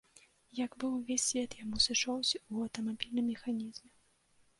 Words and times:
Як 0.59 0.71
бы 0.83 0.87
ўвесь 0.93 1.25
свет 1.31 1.51
яму 1.63 1.77
сышоўся 1.87 2.37
ў 2.53 2.69
аўтамабільным 2.69 3.29
механізме. 3.33 3.91